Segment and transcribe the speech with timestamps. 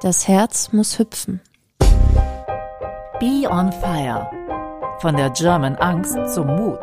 [0.00, 1.40] Das Herz muss hüpfen.
[3.18, 4.30] Be on Fire.
[5.00, 6.78] Von der German Angst zum Mut.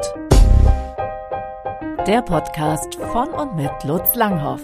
[2.05, 4.62] Der Podcast von und mit Lutz Langhoff.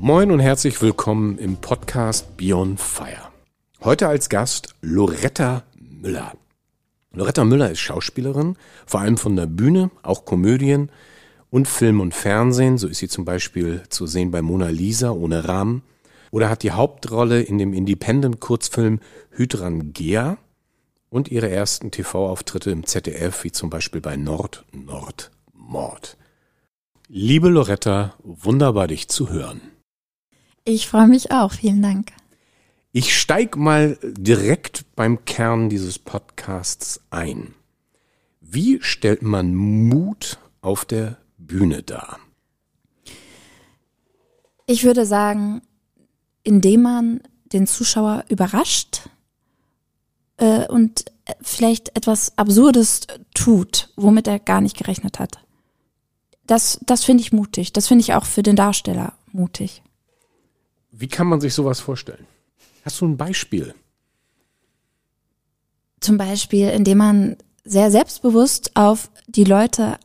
[0.00, 3.28] Moin und herzlich willkommen im Podcast Beyond Fire.
[3.84, 6.32] Heute als Gast Loretta Müller.
[7.12, 10.90] Loretta Müller ist Schauspielerin, vor allem von der Bühne, auch Komödien
[11.50, 12.78] und Film und Fernsehen.
[12.78, 15.82] So ist sie zum Beispiel zu sehen bei Mona Lisa ohne Rahmen
[16.30, 20.38] oder hat die Hauptrolle in dem Independent-Kurzfilm Hydrangea
[21.10, 26.16] und ihre ersten TV-Auftritte im ZDF, wie zum Beispiel bei Nord, Nord, Mord.
[27.08, 29.62] Liebe Loretta, wunderbar dich zu hören.
[30.64, 32.12] Ich freue mich auch, vielen Dank.
[32.92, 37.54] Ich steig mal direkt beim Kern dieses Podcasts ein.
[38.40, 42.18] Wie stellt man Mut auf der Bühne dar?
[44.66, 45.62] Ich würde sagen,
[46.42, 47.20] indem man
[47.52, 49.08] den Zuschauer überrascht
[50.36, 51.06] äh, und
[51.40, 55.38] vielleicht etwas Absurdes tut, womit er gar nicht gerechnet hat.
[56.46, 57.72] Das, das finde ich mutig.
[57.72, 59.82] Das finde ich auch für den Darsteller mutig.
[60.90, 62.26] Wie kann man sich sowas vorstellen?
[62.84, 63.74] Hast du ein Beispiel?
[66.00, 69.98] Zum Beispiel, indem man sehr selbstbewusst auf die Leute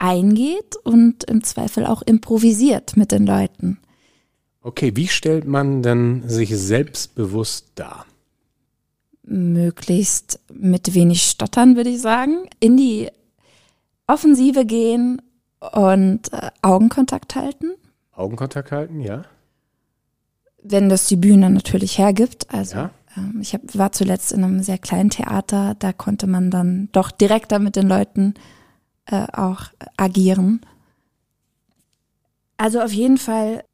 [0.00, 3.78] eingeht und im Zweifel auch improvisiert mit den Leuten.
[4.62, 8.06] Okay, wie stellt man denn sich selbstbewusst dar?
[9.22, 12.48] Möglichst mit wenig Stottern, würde ich sagen.
[12.58, 13.08] In die
[14.06, 15.22] Offensive gehen
[15.72, 17.72] und äh, Augenkontakt halten.
[18.12, 19.24] Augenkontakt halten, ja
[20.62, 22.52] wenn das die Bühne natürlich hergibt.
[22.52, 22.90] Also ja.
[23.16, 27.10] ähm, ich hab, war zuletzt in einem sehr kleinen Theater, da konnte man dann doch
[27.10, 28.34] direkter mit den Leuten
[29.10, 29.64] äh, auch
[29.96, 30.60] agieren.
[32.56, 33.64] Also auf jeden Fall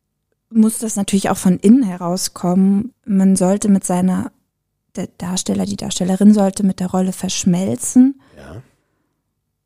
[0.50, 2.94] muss das natürlich auch von innen herauskommen.
[3.04, 4.30] Man sollte mit seiner,
[4.94, 8.20] der Darsteller, die Darstellerin sollte mit der Rolle verschmelzen.
[8.36, 8.62] Ja.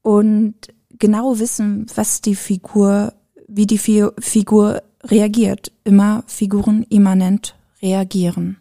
[0.02, 0.54] Und
[0.98, 3.12] genau wissen, was die Figur,
[3.46, 8.58] wie die Figur reagiert, immer figurenimmanent reagieren.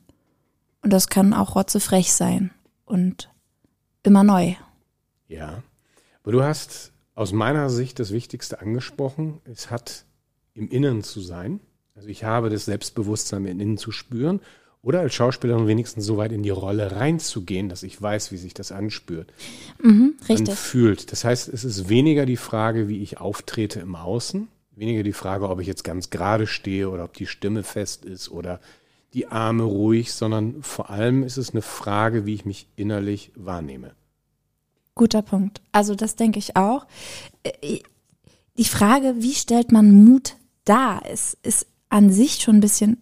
[0.82, 2.52] Und das kann auch rotzefrech sein
[2.86, 3.30] und
[4.04, 4.56] immer neu.
[5.28, 5.64] Ja,
[6.24, 9.42] aber du hast aus meiner Sicht das Wichtigste angesprochen.
[9.44, 10.06] Es hat
[10.54, 11.60] im Inneren zu sein.
[11.94, 14.40] Also ich habe das Selbstbewusstsein im Innen zu spüren
[14.82, 18.54] oder als Schauspielerin wenigstens so weit in die Rolle reinzugehen, dass ich weiß, wie sich
[18.54, 19.34] das anspürt.
[19.84, 20.52] Mhm, richtig.
[20.52, 21.12] Anfühlt.
[21.12, 24.48] Das heißt, es ist weniger die Frage, wie ich auftrete im Außen,
[24.78, 28.32] weniger die Frage, ob ich jetzt ganz gerade stehe oder ob die Stimme fest ist
[28.32, 28.62] oder
[29.14, 33.92] die Arme ruhig, sondern vor allem ist es eine Frage, wie ich mich innerlich wahrnehme.
[34.96, 35.62] Guter Punkt.
[35.72, 36.86] Also das denke ich auch.
[37.44, 37.80] Äh,
[38.58, 40.36] die Frage, wie stellt man Mut
[40.66, 42.98] dar, ist, ist an sich schon ein bisschen,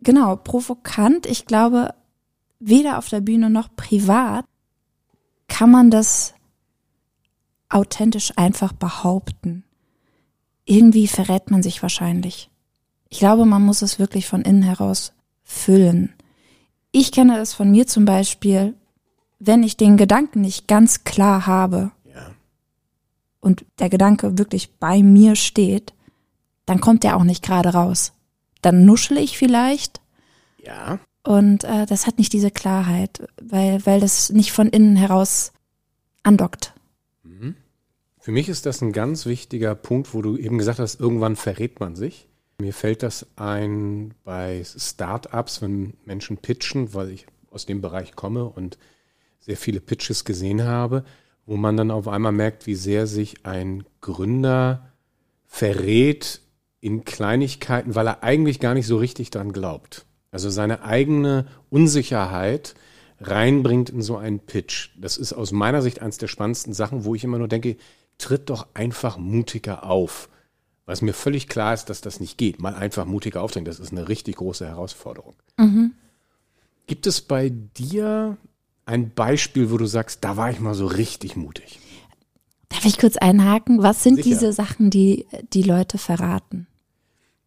[0.00, 1.26] genau, provokant.
[1.26, 1.94] Ich glaube,
[2.60, 4.44] weder auf der Bühne noch privat
[5.48, 6.34] kann man das
[7.68, 9.64] authentisch einfach behaupten
[10.68, 12.50] irgendwie verrät man sich wahrscheinlich.
[13.08, 16.12] Ich glaube, man muss es wirklich von innen heraus füllen.
[16.92, 18.74] Ich kenne es von mir zum Beispiel,
[19.38, 22.34] wenn ich den Gedanken nicht ganz klar habe ja.
[23.40, 25.92] und der Gedanke wirklich bei mir steht,
[26.66, 28.12] dann kommt der auch nicht gerade raus.
[28.62, 30.00] Dann nuschle ich vielleicht.
[30.62, 30.98] Ja.
[31.22, 35.52] Und äh, das hat nicht diese Klarheit, weil, weil das nicht von innen heraus
[36.22, 36.74] andockt.
[38.28, 41.80] Für mich ist das ein ganz wichtiger Punkt, wo du eben gesagt hast, irgendwann verrät
[41.80, 42.28] man sich.
[42.58, 48.44] Mir fällt das ein bei Startups, wenn Menschen pitchen, weil ich aus dem Bereich komme
[48.44, 48.76] und
[49.38, 51.04] sehr viele Pitches gesehen habe,
[51.46, 54.92] wo man dann auf einmal merkt, wie sehr sich ein Gründer
[55.46, 56.42] verrät
[56.80, 60.04] in Kleinigkeiten, weil er eigentlich gar nicht so richtig dran glaubt.
[60.30, 62.74] Also seine eigene Unsicherheit
[63.20, 64.90] reinbringt in so einen Pitch.
[64.96, 67.76] Das ist aus meiner Sicht eines der spannendsten Sachen, wo ich immer nur denke,
[68.18, 70.28] tritt doch einfach mutiger auf.
[70.86, 72.60] Was mir völlig klar ist, dass das nicht geht.
[72.60, 75.34] Mal einfach mutiger auftreten, das ist eine richtig große Herausforderung.
[75.56, 75.92] Mhm.
[76.86, 78.36] Gibt es bei dir
[78.88, 81.78] ein Beispiel, wo du sagst, da war ich mal so richtig mutig?
[82.70, 83.82] Darf ich kurz einhaken?
[83.82, 84.28] Was sind Sicher.
[84.28, 86.66] diese Sachen, die die Leute verraten?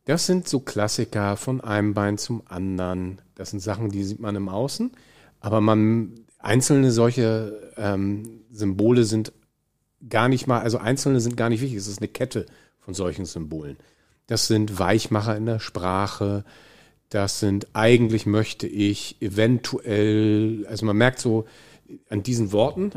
[0.05, 3.21] Das sind so Klassiker von einem Bein zum anderen.
[3.35, 4.91] Das sind Sachen, die sieht man im Außen.
[5.39, 9.33] Aber man, einzelne solche ähm, Symbole sind
[10.07, 12.45] gar nicht mal, also einzelne sind gar nicht wichtig, es ist eine Kette
[12.79, 13.77] von solchen Symbolen.
[14.27, 16.43] Das sind Weichmacher in der Sprache,
[17.11, 21.45] das sind eigentlich möchte ich eventuell, also man merkt so
[22.09, 22.91] an diesen Worten,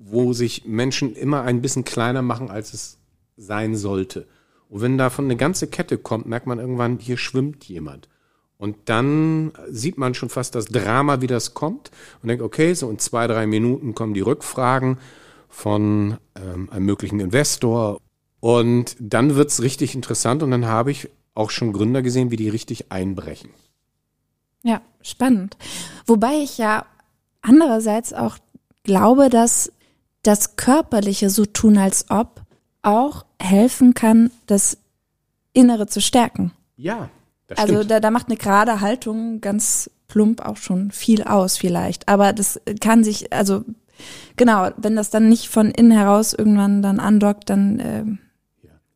[0.00, 2.98] wo sich Menschen immer ein bisschen kleiner machen, als es
[3.36, 4.26] sein sollte,
[4.68, 8.08] Und wenn davon eine ganze Kette kommt, merkt man irgendwann, hier schwimmt jemand.
[8.58, 11.92] Und dann sieht man schon fast das Drama, wie das kommt
[12.22, 14.98] und denkt, okay, so in zwei, drei Minuten kommen die Rückfragen
[15.48, 18.00] von ähm, einem möglichen Investor.
[18.40, 22.48] Und dann wird's richtig interessant und dann habe ich auch schon Gründer gesehen, wie die
[22.48, 23.50] richtig einbrechen.
[24.62, 25.56] Ja, spannend.
[26.06, 26.86] Wobei ich ja
[27.42, 28.38] andererseits auch
[28.82, 29.72] glaube, dass
[30.22, 32.42] das Körperliche so tun als ob
[32.82, 34.78] auch helfen kann, das
[35.52, 36.52] Innere zu stärken.
[36.76, 37.10] Ja,
[37.46, 37.90] das Also stimmt.
[37.90, 42.08] da, da macht eine gerade Haltung ganz plump auch schon viel aus vielleicht.
[42.08, 43.64] Aber das kann sich, also
[44.36, 48.18] genau, wenn das dann nicht von innen heraus irgendwann dann andockt, dann ähm,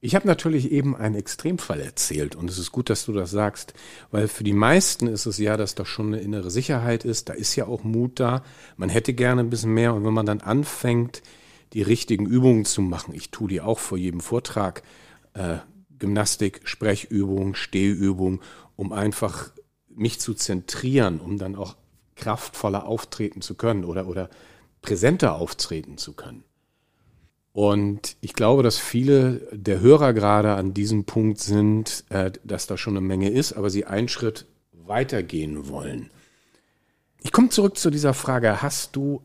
[0.00, 3.74] Ich habe natürlich eben einen Extremfall erzählt und es ist gut, dass du das sagst,
[4.12, 7.32] weil für die meisten ist es ja, dass da schon eine innere Sicherheit ist, da
[7.32, 8.44] ist ja auch Mut da,
[8.76, 11.22] man hätte gerne ein bisschen mehr und wenn man dann anfängt,
[11.72, 14.84] die richtigen Übungen zu machen, ich tue die auch vor jedem Vortrag,
[15.34, 15.58] äh,
[15.98, 18.40] Gymnastik, Sprechübung, Stehübung,
[18.76, 19.50] um einfach
[19.88, 21.76] mich zu zentrieren, um dann auch
[22.14, 24.30] kraftvoller auftreten zu können oder, oder
[24.80, 26.44] präsenter auftreten zu können.
[27.58, 32.76] Und ich glaube, dass viele der Hörer gerade an diesem Punkt sind, äh, dass da
[32.76, 36.12] schon eine Menge ist, aber sie einen Schritt weitergehen wollen.
[37.20, 38.62] Ich komme zurück zu dieser Frage.
[38.62, 39.22] Hast du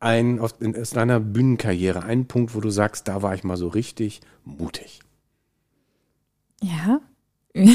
[0.00, 0.58] ein, aus
[0.90, 4.98] deiner Bühnenkarriere einen Punkt, wo du sagst, da war ich mal so richtig mutig?
[6.60, 7.00] ja.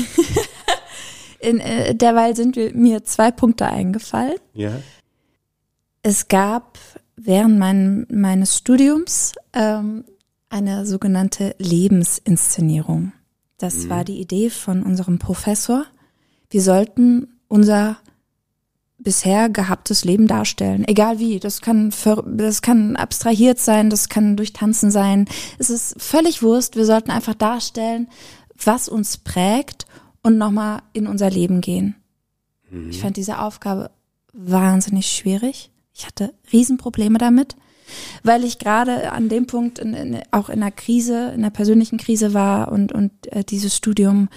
[1.39, 4.39] In, äh, derweil sind mir zwei Punkte eingefallen.
[4.53, 4.73] Ja.
[6.01, 6.77] Es gab
[7.15, 10.03] während mein, meines Studiums ähm,
[10.49, 13.11] eine sogenannte Lebensinszenierung.
[13.57, 15.85] Das war die Idee von unserem Professor.
[16.49, 17.97] Wir sollten unser
[18.97, 21.39] bisher gehabtes Leben darstellen, egal wie.
[21.39, 25.25] Das kann ver- das kann abstrahiert sein, das kann durch Tanzen sein.
[25.59, 26.75] Es ist völlig Wurst.
[26.75, 28.07] Wir sollten einfach darstellen,
[28.63, 29.85] was uns prägt
[30.23, 31.95] und nochmal in unser Leben gehen.
[32.89, 33.91] Ich fand diese Aufgabe
[34.33, 35.71] wahnsinnig schwierig.
[35.95, 37.55] Ich hatte Riesenprobleme damit,
[38.21, 41.97] weil ich gerade an dem Punkt in, in, auch in einer Krise, in einer persönlichen
[41.97, 44.27] Krise war und, und äh, dieses Studium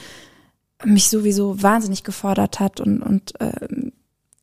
[0.84, 3.92] mich sowieso wahnsinnig gefordert hat und, und ähm,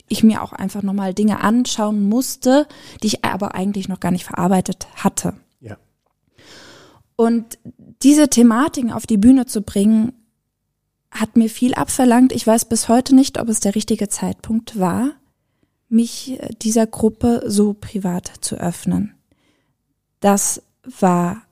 [0.09, 2.67] ich mir auch einfach nochmal Dinge anschauen musste,
[3.01, 5.35] die ich aber eigentlich noch gar nicht verarbeitet hatte.
[5.62, 5.77] Ja.
[7.15, 7.57] Und
[8.03, 10.12] diese Thematiken auf die Bühne zu bringen,
[11.12, 12.33] hat mir viel abverlangt.
[12.33, 15.13] Ich weiß bis heute nicht, ob es der richtige Zeitpunkt war,
[15.89, 19.13] mich äh, dieser Gruppe so privat zu öffnen.
[20.19, 20.61] Das
[20.99, 21.43] war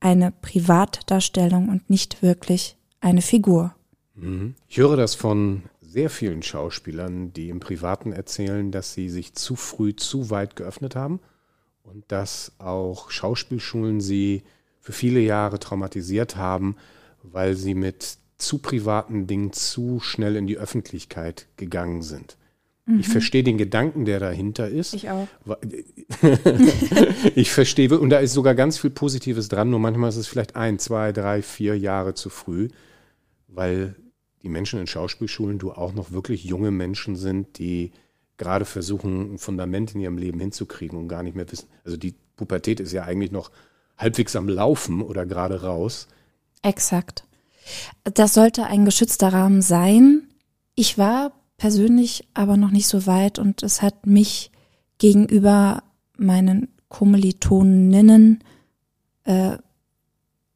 [0.00, 3.74] eine Privatdarstellung und nicht wirklich eine Figur.
[4.14, 4.54] Mhm.
[4.68, 9.56] Ich höre das von sehr vielen Schauspielern, die im Privaten erzählen, dass sie sich zu
[9.56, 11.20] früh zu weit geöffnet haben
[11.82, 14.42] und dass auch Schauspielschulen sie
[14.80, 16.76] für viele Jahre traumatisiert haben,
[17.22, 22.36] weil sie mit zu privaten Dingen zu schnell in die Öffentlichkeit gegangen sind.
[22.86, 24.92] Ich verstehe den Gedanken, der dahinter ist.
[24.94, 25.26] Ich auch.
[27.34, 30.54] Ich verstehe, und da ist sogar ganz viel Positives dran, nur manchmal ist es vielleicht
[30.54, 32.68] ein, zwei, drei, vier Jahre zu früh,
[33.48, 33.96] weil
[34.42, 37.92] die Menschen in Schauspielschulen, du auch noch wirklich junge Menschen sind, die
[38.36, 41.68] gerade versuchen, ein Fundament in ihrem Leben hinzukriegen und gar nicht mehr wissen.
[41.84, 43.50] Also die Pubertät ist ja eigentlich noch
[43.96, 46.08] halbwegs am Laufen oder gerade raus.
[46.62, 47.24] Exakt.
[48.02, 50.28] Das sollte ein geschützter Rahmen sein.
[50.74, 51.32] Ich war
[51.64, 54.50] persönlich aber noch nicht so weit und es hat mich
[54.98, 55.82] gegenüber
[56.18, 58.44] meinen Kommilitoninnen
[59.24, 59.56] äh,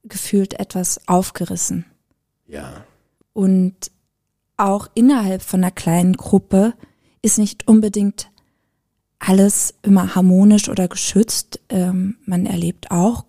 [0.04, 1.86] gefühlt etwas aufgerissen.
[2.46, 2.84] Ja.
[3.32, 3.90] Und
[4.58, 6.74] auch innerhalb von einer kleinen Gruppe
[7.22, 8.30] ist nicht unbedingt
[9.18, 11.58] alles immer harmonisch oder geschützt.
[11.70, 13.24] Ähm, man erlebt auch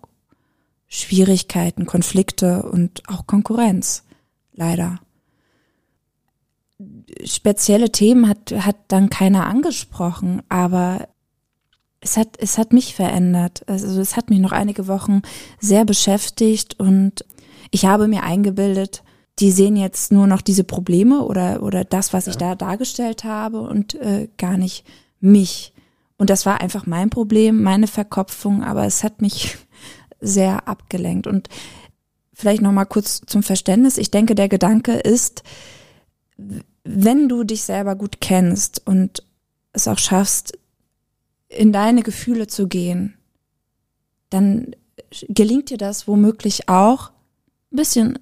[0.86, 4.04] Schwierigkeiten, Konflikte und auch Konkurrenz.
[4.52, 5.00] Leider.
[7.24, 11.08] Spezielle Themen hat, hat dann keiner angesprochen, aber
[12.00, 13.62] es hat, es hat mich verändert.
[13.68, 15.22] Also es hat mich noch einige Wochen
[15.58, 17.24] sehr beschäftigt und
[17.70, 19.02] ich habe mir eingebildet,
[19.38, 23.60] die sehen jetzt nur noch diese Probleme oder, oder das, was ich da dargestellt habe
[23.60, 24.84] und äh, gar nicht
[25.20, 25.72] mich.
[26.18, 29.56] Und das war einfach mein Problem, meine Verkopfung, aber es hat mich
[30.20, 31.26] sehr abgelenkt.
[31.26, 31.48] Und
[32.34, 33.96] vielleicht noch mal kurz zum Verständnis.
[33.96, 35.42] Ich denke, der Gedanke ist,
[36.92, 39.22] wenn du dich selber gut kennst und
[39.72, 40.58] es auch schaffst,
[41.48, 43.14] in deine Gefühle zu gehen,
[44.30, 44.74] dann
[45.28, 47.10] gelingt dir das womöglich auch
[47.72, 48.18] ein bisschen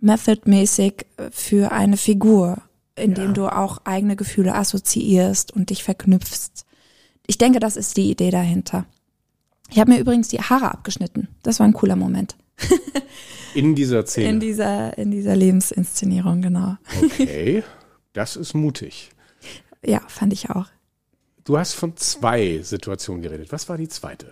[0.00, 2.58] methodmäßig für eine Figur,
[2.96, 3.32] indem Ja.
[3.32, 6.64] du auch eigene Gefühle assoziierst und dich verknüpfst.
[7.26, 8.86] Ich denke, das ist die Idee dahinter.
[9.70, 11.28] Ich habe mir übrigens die Haare abgeschnitten.
[11.42, 12.36] Das war ein cooler Moment.
[13.54, 14.28] In dieser Szene.
[14.28, 16.76] In dieser, in dieser Lebensinszenierung, genau.
[17.02, 17.64] Okay,
[18.16, 19.10] das ist mutig.
[19.84, 20.66] Ja, fand ich auch.
[21.44, 23.52] Du hast von zwei Situationen geredet.
[23.52, 24.30] Was war die zweite?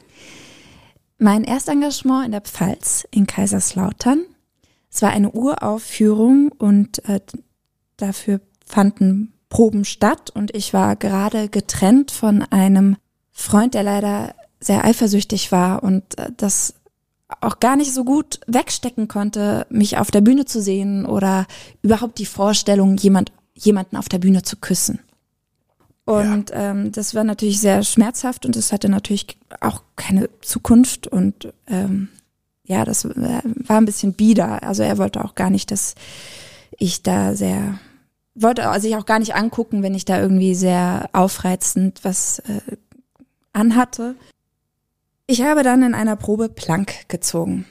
[1.19, 4.25] Mein Erstengagement in der Pfalz in Kaiserslautern.
[4.91, 7.21] Es war eine Uraufführung und äh,
[7.97, 12.97] dafür fanden Proben statt und ich war gerade getrennt von einem
[13.31, 16.75] Freund, der leider sehr eifersüchtig war und äh, das
[17.41, 21.47] auch gar nicht so gut wegstecken konnte, mich auf der Bühne zu sehen oder
[21.83, 25.01] überhaupt die Vorstellung, jemand, jemanden auf der Bühne zu küssen.
[26.05, 26.71] Und ja.
[26.71, 32.09] ähm, das war natürlich sehr schmerzhaft und es hatte natürlich auch keine Zukunft und ähm,
[32.67, 34.63] ja, das war ein bisschen bieder.
[34.63, 35.95] Also er wollte auch gar nicht, dass
[36.79, 37.79] ich da sehr
[38.35, 42.61] wollte sich auch gar nicht angucken, wenn ich da irgendwie sehr aufreizend was äh,
[43.53, 44.17] anhatte.
[45.27, 47.65] Ich habe dann in einer Probe Plank gezogen.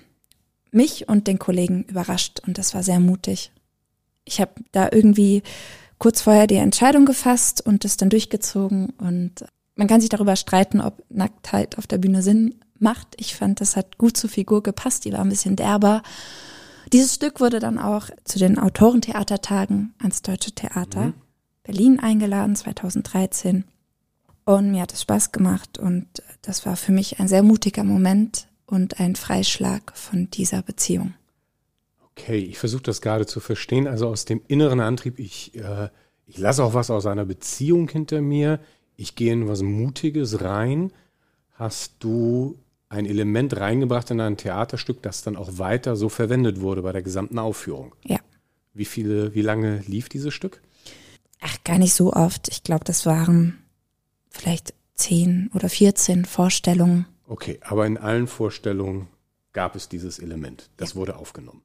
[0.71, 3.51] Mich und den Kollegen überrascht und das war sehr mutig.
[4.25, 5.43] Ich habe da irgendwie
[5.99, 10.81] kurz vorher die Entscheidung gefasst und das dann durchgezogen und man kann sich darüber streiten,
[10.81, 13.07] ob Nacktheit auf der Bühne Sinn macht.
[13.17, 16.03] Ich fand, das hat gut zur Figur gepasst, die war ein bisschen derber.
[16.91, 21.13] Dieses Stück wurde dann auch zu den Autorentheatertagen ans Deutsche Theater mhm.
[21.63, 23.63] Berlin eingeladen, 2013.
[24.45, 26.05] Und mir hat es Spaß gemacht und
[26.41, 31.13] das war für mich ein sehr mutiger Moment und ein Freischlag von dieser Beziehung.
[32.15, 33.87] Okay, ich versuche das gerade zu verstehen.
[33.87, 35.89] Also aus dem inneren Antrieb, ich, äh,
[36.27, 38.59] ich lasse auch was aus einer Beziehung hinter mir,
[38.95, 40.91] ich gehe in was Mutiges rein.
[41.53, 46.83] Hast du ein Element reingebracht in ein Theaterstück, das dann auch weiter so verwendet wurde
[46.83, 47.95] bei der gesamten Aufführung?
[48.03, 48.19] Ja.
[48.73, 50.61] Wie viele, wie lange lief dieses Stück?
[51.41, 52.47] Ach, gar nicht so oft.
[52.49, 53.59] Ich glaube, das waren
[54.29, 57.07] vielleicht zehn oder 14 Vorstellungen.
[57.27, 59.07] Okay, aber in allen Vorstellungen
[59.53, 60.69] gab es dieses Element.
[60.77, 60.95] Das ja.
[60.97, 61.61] wurde aufgenommen.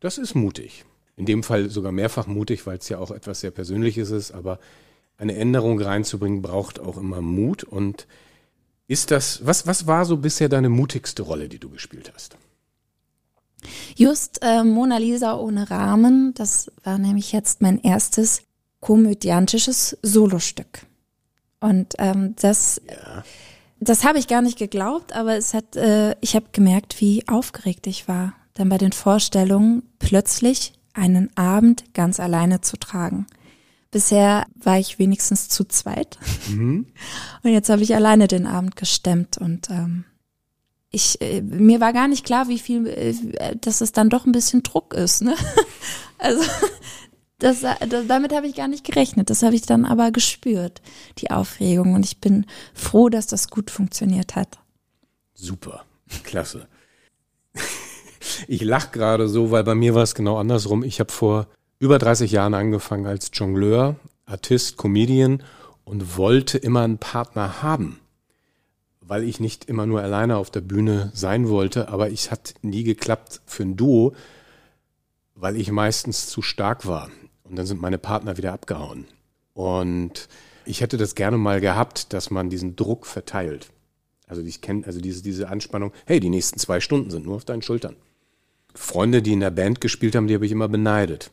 [0.00, 0.84] Das ist mutig.
[1.16, 4.58] In dem Fall sogar mehrfach mutig, weil es ja auch etwas sehr Persönliches ist, aber
[5.18, 7.62] eine Änderung reinzubringen braucht auch immer Mut.
[7.62, 8.06] Und
[8.88, 12.36] ist das, was, was war so bisher deine mutigste Rolle, die du gespielt hast?
[13.94, 18.42] Just äh, Mona Lisa ohne Rahmen, das war nämlich jetzt mein erstes
[18.80, 20.86] komödiantisches Solostück.
[21.60, 23.22] Und ähm, das, ja.
[23.78, 27.86] das habe ich gar nicht geglaubt, aber es hat, äh, ich habe gemerkt, wie aufgeregt
[27.86, 33.26] ich war, dann bei den Vorstellungen plötzlich einen Abend ganz alleine zu tragen.
[33.90, 36.18] Bisher war ich wenigstens zu zweit.
[36.48, 36.86] Mhm.
[37.42, 40.04] Und jetzt habe ich alleine den Abend gestemmt und ähm,
[40.90, 43.14] ich, äh, mir war gar nicht klar, wie viel, äh,
[43.56, 45.22] dass es dann doch ein bisschen Druck ist.
[45.22, 45.34] Ne?
[46.22, 46.44] Also
[47.38, 49.30] das, das, damit habe ich gar nicht gerechnet.
[49.30, 50.82] Das habe ich dann aber gespürt,
[51.16, 51.94] die Aufregung.
[51.94, 54.58] Und ich bin froh, dass das gut funktioniert hat.
[55.32, 55.86] Super,
[56.22, 56.68] klasse.
[58.48, 60.82] Ich lache gerade so, weil bei mir war es genau andersrum.
[60.84, 61.46] Ich habe vor
[61.78, 63.96] über 30 Jahren angefangen als Jongleur,
[64.26, 65.42] Artist, Comedian
[65.84, 67.98] und wollte immer einen Partner haben,
[69.00, 71.88] weil ich nicht immer nur alleine auf der Bühne sein wollte.
[71.88, 74.14] Aber es hat nie geklappt für ein Duo,
[75.34, 77.10] weil ich meistens zu stark war.
[77.44, 79.06] Und dann sind meine Partner wieder abgehauen.
[79.54, 80.28] Und
[80.64, 83.70] ich hätte das gerne mal gehabt, dass man diesen Druck verteilt.
[84.28, 87.44] Also ich kenne, also diese, diese Anspannung, hey, die nächsten zwei Stunden sind nur auf
[87.44, 87.96] deinen Schultern.
[88.74, 91.30] Freunde, die in der Band gespielt haben, die habe ich immer beneidet.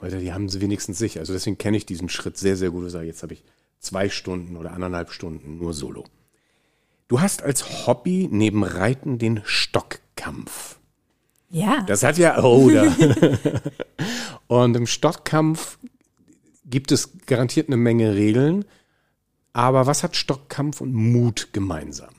[0.00, 1.18] Weil die haben sie wenigstens sich.
[1.18, 2.86] Also deswegen kenne ich diesen Schritt sehr, sehr gut.
[2.86, 3.42] Ich sage, jetzt habe ich
[3.80, 6.04] zwei Stunden oder anderthalb Stunden nur Solo.
[7.08, 10.78] Du hast als Hobby neben Reiten den Stockkampf.
[11.50, 11.82] Ja.
[11.86, 12.84] Das hat ja, oh, da.
[14.46, 15.78] Und im Stockkampf
[16.66, 18.64] gibt es garantiert eine Menge Regeln.
[19.52, 22.14] Aber was hat Stockkampf und Mut gemeinsam?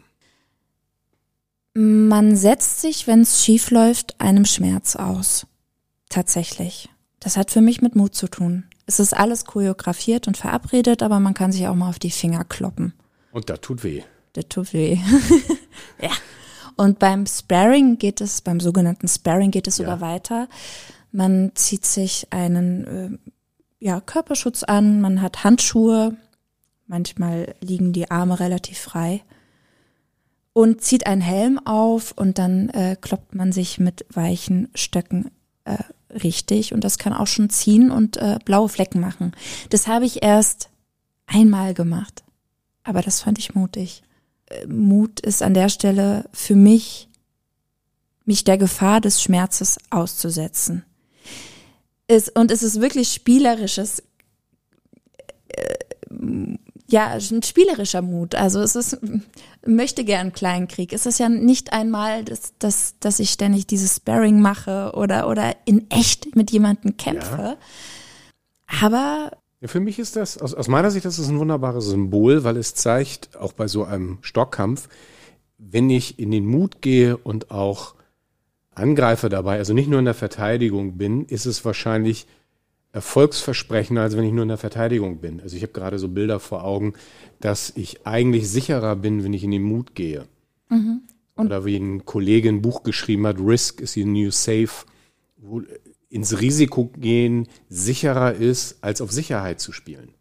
[1.74, 5.46] Man setzt sich, wenn es schief läuft, einem Schmerz aus.
[6.10, 6.90] Tatsächlich.
[7.20, 8.66] Das hat für mich mit Mut zu tun.
[8.86, 12.44] Es ist alles choreografiert und verabredet, aber man kann sich auch mal auf die Finger
[12.44, 12.94] kloppen.
[13.32, 14.02] Und das tut weh.
[14.34, 14.98] Das tut weh.
[16.02, 16.10] ja.
[16.76, 19.86] Und beim Sparring geht es, beim sogenannten Sparring geht es ja.
[19.86, 20.48] sogar weiter.
[21.12, 23.32] Man zieht sich einen äh,
[23.80, 26.16] ja, Körperschutz an, man hat Handschuhe,
[26.88, 29.24] manchmal liegen die Arme relativ frei
[30.54, 35.32] und zieht einen Helm auf und dann äh, kloppt man sich mit weichen Stöcken
[35.66, 35.78] äh,
[36.14, 39.34] richtig und das kann auch schon ziehen und äh, blaue Flecken machen.
[39.70, 40.70] Das habe ich erst
[41.28, 42.24] einmal gemacht,
[42.84, 44.04] aber das fand ich mutig.
[44.48, 47.10] Äh, Mut ist an der Stelle für mich,
[48.26, 50.84] mich der Gefahr des Schmerzes auszusetzen
[52.10, 54.04] ist, und es ist wirklich spielerisches,
[55.50, 56.58] äh,
[56.92, 58.36] ja, ein spielerischer Mut.
[58.36, 59.00] Also es ist,
[59.66, 60.94] möchte gern Kleinkrieg.
[60.94, 65.56] Es ist ja nicht einmal, dass, dass, dass ich ständig dieses Sparring mache oder, oder
[65.66, 67.58] in echt mit jemandem kämpfe.
[68.72, 68.82] Ja.
[68.82, 69.32] Aber
[69.62, 72.58] ja, für mich ist das, aus, aus meiner Sicht, das ist ein wunderbares Symbol, weil
[72.58, 74.88] es zeigt, auch bei so einem Stockkampf,
[75.58, 77.96] wenn ich in den Mut gehe und auch
[78.74, 82.26] angreife dabei, also nicht nur in der Verteidigung bin, ist es wahrscheinlich
[82.92, 85.42] erfolgsversprechender, als wenn ich nur in der Verteidigung bin.
[85.42, 86.94] Also ich habe gerade so Bilder vor Augen,
[87.40, 90.28] dass ich eigentlich sicherer bin, wenn ich in den Mut gehe.
[90.70, 91.02] Mhm.
[91.36, 94.86] Oder wie ein Kollege ein Buch geschrieben hat, Risk is your new safe,
[95.38, 95.62] wo
[96.10, 100.14] ins Risiko gehen sicherer ist, als auf Sicherheit zu spielen.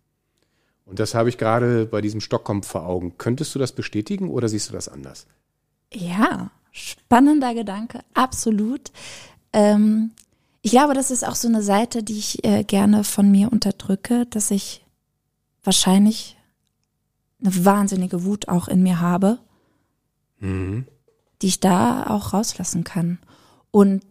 [0.85, 3.19] Und das habe ich gerade bei diesem Stockkampf vor Augen.
[3.19, 5.27] Könntest du das bestätigen oder siehst du das anders?
[5.93, 8.93] Ja, spannender Gedanke, absolut.
[9.53, 10.13] Ähm,
[10.63, 14.27] ich glaube, das ist auch so eine Seite, die ich äh, gerne von mir unterdrücke,
[14.27, 14.85] dass ich
[15.63, 16.37] wahrscheinlich
[17.41, 19.39] eine wahnsinnige Wut auch in mir habe,
[20.41, 20.87] mhm.
[21.41, 23.19] die ich da auch rauslassen kann.
[23.71, 24.03] Und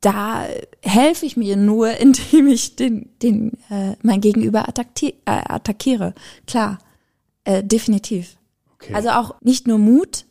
[0.00, 0.46] da
[0.82, 6.14] helfe ich mir nur, indem ich den, den äh, mein Gegenüber äh, attackiere.
[6.46, 6.78] Klar,
[7.44, 8.36] äh, definitiv.
[8.74, 8.94] Okay.
[8.94, 10.24] Also auch nicht nur Mut,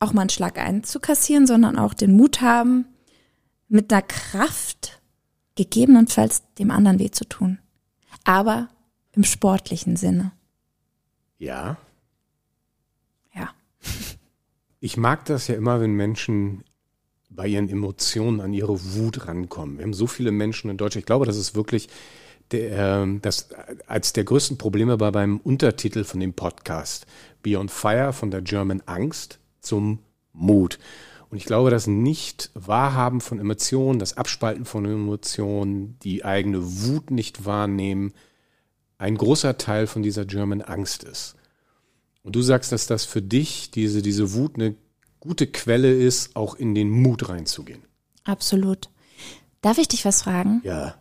[0.00, 2.86] auch mal einen Schlag einzukassieren, sondern auch den Mut haben,
[3.68, 5.00] mit einer Kraft
[5.54, 7.58] gegebenenfalls dem anderen weh zu tun.
[8.24, 8.68] Aber
[9.12, 10.32] im sportlichen Sinne.
[11.38, 11.76] Ja.
[13.34, 13.50] Ja.
[14.80, 16.64] Ich mag das ja immer, wenn Menschen
[17.28, 19.78] bei ihren Emotionen an ihre Wut rankommen.
[19.78, 21.02] Wir haben so viele Menschen in Deutschland.
[21.02, 21.88] Ich glaube, das ist wirklich
[22.50, 23.48] der, ähm, das
[23.86, 27.06] als der größten Probleme bei beim Untertitel von dem Podcast
[27.42, 30.00] Beyond Fire von der German Angst zum
[30.32, 30.78] Mut.
[31.28, 37.10] Und ich glaube, das nicht Wahrhaben von Emotionen, das Abspalten von Emotionen, die eigene Wut
[37.10, 38.12] nicht wahrnehmen,
[38.98, 41.36] ein großer Teil von dieser German Angst ist.
[42.22, 44.74] Und du sagst, dass das für dich, diese, diese Wut, eine
[45.20, 47.82] gute Quelle ist, auch in den Mut reinzugehen.
[48.24, 48.90] Absolut.
[49.60, 50.60] Darf ich dich was fragen?
[50.64, 50.94] Ja.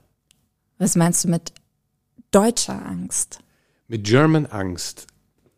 [0.77, 1.53] Was meinst du mit
[2.31, 3.39] deutscher Angst?
[3.87, 5.07] Mit German Angst.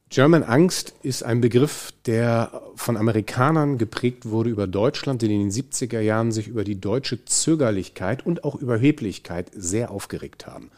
[0.10, 5.52] German Angst ist ein Begriff, der von Amerikanern geprägt wurde über Deutschland, die in den
[5.52, 10.72] 70er Jahren sich über die deutsche Zögerlichkeit und auch Überheblichkeit sehr aufgeregt haben.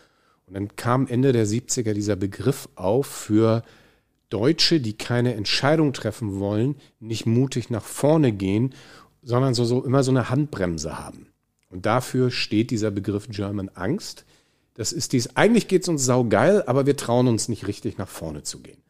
[0.47, 3.63] Und dann kam Ende der 70er dieser Begriff auf für
[4.31, 8.73] Deutsche, die keine Entscheidung treffen wollen, nicht mutig nach vorne gehen,
[9.21, 11.27] sondern so, so immer so eine Handbremse haben.
[11.69, 14.25] Und dafür steht dieser Begriff German Angst.
[14.73, 18.07] Das ist dies, eigentlich geht es uns saugeil, aber wir trauen uns nicht richtig nach
[18.07, 18.81] vorne zu gehen.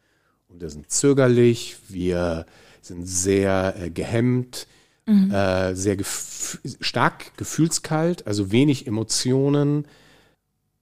[0.50, 2.44] Und wir sind zögerlich, wir
[2.82, 4.66] sind sehr äh, gehemmt,
[5.06, 5.30] mhm.
[5.30, 9.86] äh, sehr gef stark gefühlskalt, also wenig Emotionen.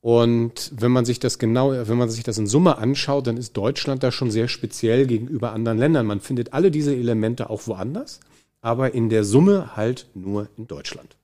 [0.00, 3.56] Und wenn man sich das genau, wenn man sich das in Summe anschaut, dann ist
[3.56, 6.06] Deutschland da schon sehr speziell gegenüber anderen Ländern.
[6.06, 8.20] Man findet alle diese Elemente auch woanders,
[8.62, 11.16] aber in der Summe halt nur in Deutschland.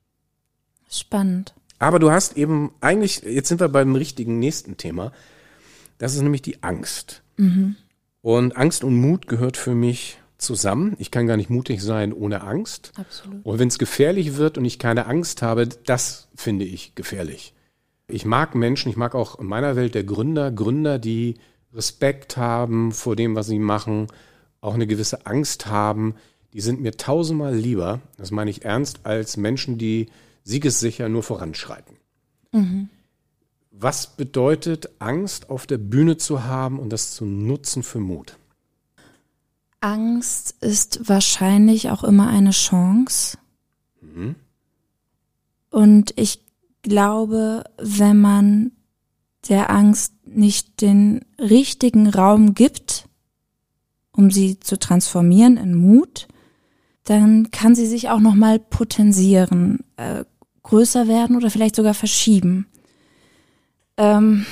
[0.90, 1.54] Spannend.
[1.78, 5.12] Aber du hast eben eigentlich, jetzt sind wir beim richtigen nächsten Thema.
[5.98, 7.22] Das ist nämlich die Angst.
[7.36, 7.76] Mhm.
[8.24, 10.96] Und Angst und Mut gehört für mich zusammen.
[10.98, 12.92] Ich kann gar nicht mutig sein ohne Angst.
[12.96, 13.44] Absolut.
[13.44, 17.52] Und wenn es gefährlich wird und ich keine Angst habe, das finde ich gefährlich.
[18.08, 21.34] Ich mag Menschen, ich mag auch in meiner Welt der Gründer, Gründer, die
[21.74, 24.06] Respekt haben vor dem, was sie machen,
[24.62, 26.14] auch eine gewisse Angst haben.
[26.54, 30.06] Die sind mir tausendmal lieber, das meine ich ernst, als Menschen, die
[30.44, 31.98] siegessicher nur voranschreiten.
[32.52, 32.88] Mhm.
[33.76, 38.38] Was bedeutet Angst auf der Bühne zu haben und das zu nutzen für Mut?
[39.80, 43.36] Angst ist wahrscheinlich auch immer eine Chance.
[44.00, 44.36] Mhm.
[45.70, 46.40] Und ich
[46.82, 48.70] glaube, wenn man
[49.48, 53.08] der Angst nicht den richtigen Raum gibt,
[54.12, 56.28] um sie zu transformieren in Mut,
[57.02, 60.24] dann kann sie sich auch noch mal potenzieren, äh,
[60.62, 62.68] größer werden oder vielleicht sogar verschieben.
[63.96, 64.46] Ähm,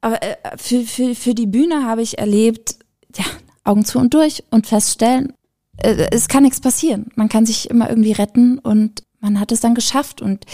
[0.00, 2.76] aber äh, für, für, für die Bühne habe ich erlebt,
[3.16, 3.24] ja,
[3.64, 5.32] Augen zu und durch und feststellen,
[5.78, 7.10] äh, es kann nichts passieren.
[7.16, 10.22] Man kann sich immer irgendwie retten und man hat es dann geschafft.
[10.22, 10.44] Und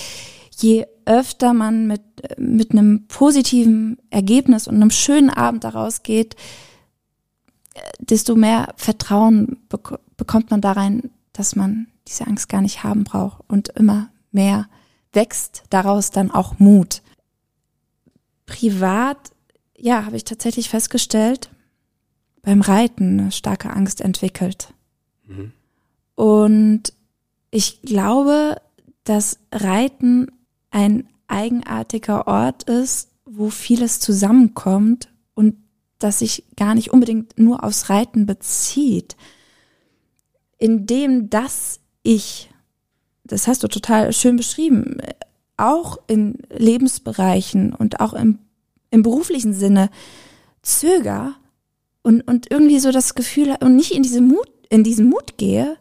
[0.56, 2.02] je öfter man mit,
[2.38, 6.36] mit einem positiven Ergebnis und einem schönen Abend daraus geht,
[7.74, 12.84] äh, desto mehr Vertrauen bek bekommt man da rein, dass man diese Angst gar nicht
[12.84, 14.68] haben braucht und immer mehr
[15.12, 17.02] wächst daraus dann auch Mut.
[18.46, 19.30] Privat,
[19.76, 21.50] ja, habe ich tatsächlich festgestellt,
[22.42, 24.72] beim Reiten eine starke Angst entwickelt.
[25.26, 25.52] Mhm.
[26.14, 26.92] Und
[27.50, 28.56] ich glaube,
[29.04, 30.30] dass Reiten
[30.70, 35.08] ein eigenartiger Ort ist, wo vieles zusammenkommt,
[36.02, 39.16] das sich gar nicht unbedingt nur aufs Reiten bezieht,
[40.58, 42.50] indem dass ich,
[43.32, 44.98] das hast du total schön beschrieben,
[45.56, 48.38] auch in Lebensbereichen und auch im,
[48.90, 49.88] im beruflichen Sinne
[50.60, 51.34] zöger
[52.02, 55.76] und, und irgendwie so das Gefühl und nicht in diese Mut, in diesen Mut gehe,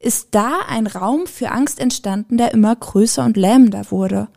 [0.00, 4.28] ist da ein Raum für Angst entstanden, der immer größer und lähmender wurde.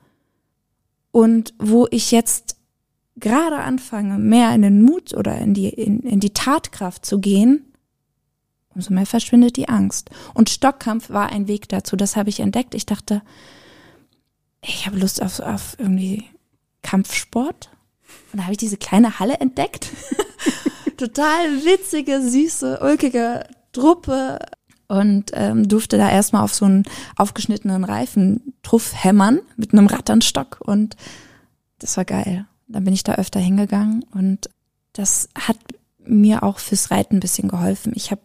[1.11, 2.57] Und wo ich jetzt
[3.15, 7.73] gerade anfange, mehr in den Mut oder in die, in, in die Tatkraft zu gehen,
[8.75, 10.09] umso mehr verschwindet die Angst.
[10.33, 12.75] Und Stockkampf war ein Weg dazu, das habe ich entdeckt.
[12.75, 13.21] Ich dachte,
[14.61, 16.25] ich habe Lust auf, auf irgendwie
[16.81, 17.69] Kampfsport.
[18.31, 19.89] Und da habe ich diese kleine Halle entdeckt.
[20.97, 24.39] Total witzige, süße, ulkige Truppe.
[24.87, 26.83] Und ähm, durfte da erstmal auf so einen
[27.15, 30.59] aufgeschnittenen Reifen truff hämmern mit einem Ratternstock.
[30.61, 30.95] Und
[31.79, 32.45] das war geil.
[32.67, 34.49] Dann bin ich da öfter hingegangen und
[34.93, 35.57] das hat
[35.99, 37.93] mir auch fürs Reiten ein bisschen geholfen.
[37.95, 38.21] Ich habe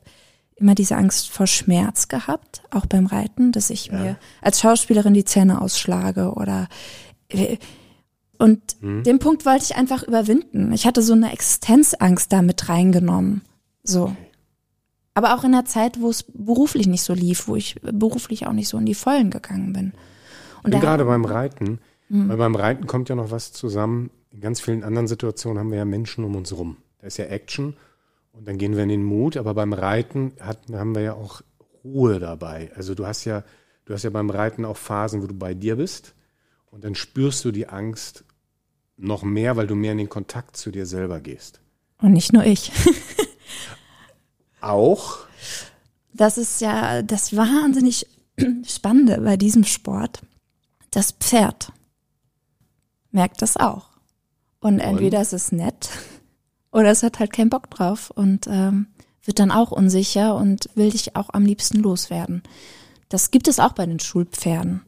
[0.60, 3.98] immer diese Angst vor Schmerz gehabt, auch beim Reiten, dass ich ja.
[3.98, 6.68] mir als Schauspielerin die Zähne ausschlage oder
[7.28, 7.56] äh,
[8.38, 9.02] und hm.
[9.02, 10.72] den Punkt wollte ich einfach überwinden.
[10.72, 13.42] Ich hatte so eine Existenzangst da mit reingenommen.
[13.82, 14.16] So.
[15.12, 18.54] Aber auch in der Zeit, wo es beruflich nicht so lief, wo ich beruflich auch
[18.54, 19.92] nicht so in die Vollen gegangen bin.
[20.62, 22.30] Und gerade beim Reiten, hm.
[22.30, 24.10] weil beim Reiten kommt ja noch was zusammen.
[24.30, 26.78] In ganz vielen anderen Situationen haben wir ja Menschen um uns rum.
[27.00, 27.76] Da ist ja Action
[28.32, 31.42] und dann gehen wir in den Mut, aber beim Reiten hat, haben wir ja auch
[31.84, 32.70] Ruhe dabei.
[32.74, 33.44] Also du hast ja,
[33.84, 36.14] du hast ja beim Reiten auch Phasen, wo du bei dir bist
[36.70, 38.24] und dann spürst du die Angst
[38.96, 41.60] noch mehr, weil du mehr in den Kontakt zu dir selber gehst.
[41.98, 42.70] Und nicht nur ich.
[44.60, 45.18] auch.
[46.12, 48.06] Das ist ja das wahnsinnig
[48.66, 50.22] Spannende bei diesem Sport.
[50.90, 51.72] Das Pferd
[53.10, 53.90] merkt das auch.
[54.60, 55.22] Und entweder und?
[55.22, 55.88] ist es nett
[56.72, 58.86] oder es hat halt keinen Bock drauf und ähm,
[59.24, 62.42] wird dann auch unsicher und will dich auch am liebsten loswerden.
[63.08, 64.82] Das gibt es auch bei den Schulpferden.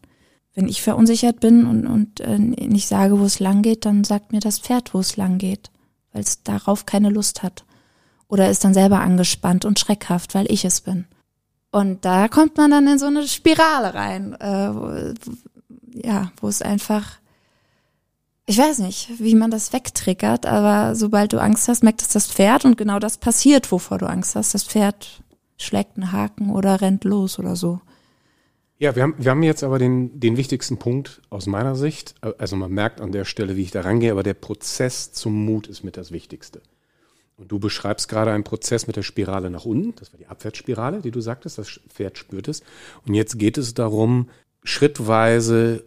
[0.55, 4.33] Wenn ich verunsichert bin und, und äh, nicht sage, wo es lang geht, dann sagt
[4.33, 5.71] mir das Pferd, wo es lang geht,
[6.12, 7.64] weil es darauf keine Lust hat.
[8.29, 11.07] Oder ist dann selber angespannt und schreckhaft, weil ich es bin.
[11.71, 15.14] Und da kommt man dann in so eine Spirale rein, äh, wo,
[15.95, 17.18] ja, wo es einfach
[18.46, 22.26] ich weiß nicht, wie man das wegtriggert, aber sobald du Angst hast, merkt es das
[22.26, 24.55] Pferd und genau das passiert, wovor du Angst hast.
[24.55, 25.22] Das Pferd
[25.57, 27.81] schlägt einen Haken oder rennt los oder so.
[28.78, 32.16] Ja, wir haben, wir haben jetzt aber den, den wichtigsten Punkt aus meiner Sicht.
[32.38, 35.68] Also man merkt an der Stelle, wie ich da rangehe, aber der Prozess zum Mut
[35.68, 36.62] ist mit das Wichtigste.
[37.37, 39.94] Und du beschreibst gerade einen Prozess mit der Spirale nach unten.
[39.96, 42.62] Das war die Abwärtsspirale, die du sagtest, das Pferd spürt es.
[43.07, 44.28] Und jetzt geht es darum,
[44.64, 45.85] schrittweise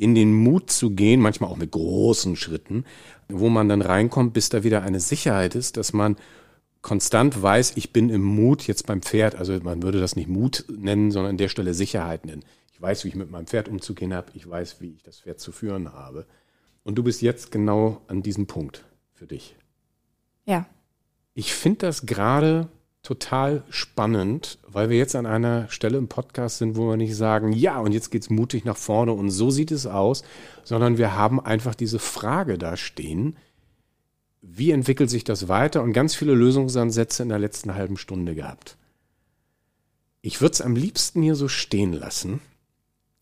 [0.00, 2.84] in den Mut zu gehen, manchmal auch mit großen Schritten,
[3.28, 6.16] wo man dann reinkommt, bis da wieder eine Sicherheit ist, dass man
[6.80, 9.34] konstant weiß, ich bin im Mut jetzt beim Pferd.
[9.34, 12.42] Also man würde das nicht Mut nennen, sondern an der Stelle Sicherheit nennen.
[12.72, 14.32] Ich weiß, wie ich mit meinem Pferd umzugehen habe.
[14.32, 16.24] Ich weiß, wie ich das Pferd zu führen habe.
[16.82, 19.54] Und du bist jetzt genau an diesem Punkt für dich.
[20.46, 20.64] Ja.
[21.34, 22.68] Ich finde das gerade
[23.02, 27.52] total spannend, weil wir jetzt an einer Stelle im Podcast sind, wo wir nicht sagen,
[27.52, 30.22] ja, und jetzt geht's mutig nach vorne und so sieht es aus,
[30.64, 33.36] sondern wir haben einfach diese Frage da stehen,
[34.42, 38.76] wie entwickelt sich das weiter und ganz viele Lösungsansätze in der letzten halben Stunde gehabt.
[40.22, 42.40] Ich würde es am liebsten hier so stehen lassen.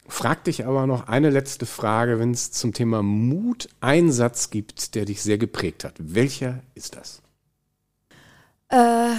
[0.09, 4.95] Frag dich aber noch eine letzte Frage, wenn es zum Thema Mut einen Satz gibt,
[4.95, 5.95] der dich sehr geprägt hat.
[5.99, 7.23] Welcher ist das?
[8.71, 9.15] Äh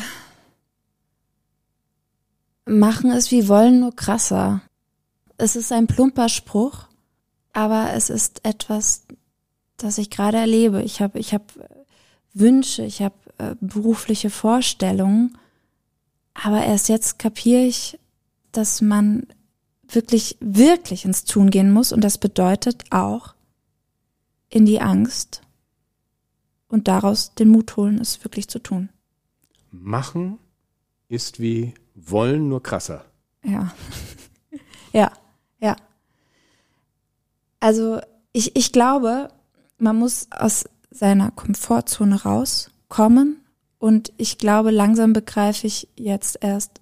[2.69, 4.62] machen es wie wollen, nur krasser.
[5.38, 6.88] Es ist ein plumper Spruch,
[7.53, 9.05] aber es ist etwas,
[9.77, 10.82] das ich gerade erlebe.
[10.84, 11.53] Ich habe ich hab
[12.34, 15.38] Wünsche, ich habe äh, berufliche Vorstellungen,
[16.34, 17.99] aber erst jetzt kapiere ich,
[18.51, 19.27] dass man
[19.88, 23.34] wirklich, wirklich ins Tun gehen muss und das bedeutet auch
[24.49, 25.41] in die Angst
[26.67, 28.89] und daraus den Mut holen, es wirklich zu tun.
[29.71, 30.38] Machen
[31.08, 31.73] ist wie
[32.05, 33.05] wollen, nur krasser.
[33.43, 33.73] Ja.
[34.93, 35.12] ja,
[35.59, 35.75] ja.
[37.59, 37.99] Also
[38.31, 39.29] ich, ich glaube,
[39.77, 43.43] man muss aus seiner Komfortzone rauskommen
[43.77, 46.81] und ich glaube, langsam begreife ich jetzt erst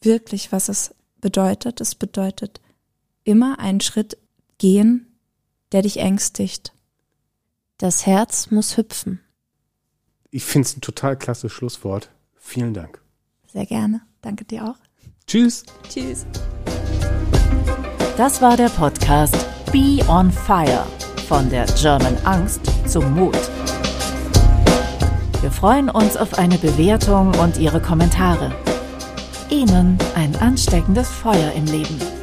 [0.00, 1.80] wirklich, was es bedeutet.
[1.80, 2.60] Es bedeutet
[3.24, 4.16] immer einen Schritt
[4.58, 5.06] gehen,
[5.72, 6.72] der dich ängstigt.
[7.76, 9.20] Das Herz muss hüpfen.
[10.30, 12.10] Ich finde es ein total klasse Schlusswort.
[12.36, 13.00] Vielen Dank.
[13.52, 14.02] Sehr gerne.
[14.22, 14.76] Danke dir auch.
[15.26, 15.64] Tschüss.
[15.88, 16.26] Tschüss.
[18.16, 19.36] Das war der Podcast
[19.70, 20.86] Be on Fire
[21.28, 23.38] von der German Angst zum Mut.
[25.40, 28.52] Wir freuen uns auf eine Bewertung und Ihre Kommentare.
[29.50, 32.17] Ihnen ein ansteckendes Feuer im Leben.